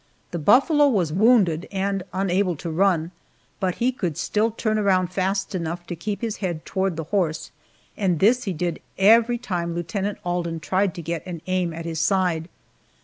[0.31, 3.11] The buffalo was wounded and unable to run,
[3.59, 7.51] but he could still turn around fast enough to keep his head toward the horse,
[7.95, 11.99] and this he did every time Lieutenant Alden tried to get an aim at his
[11.99, 12.49] side.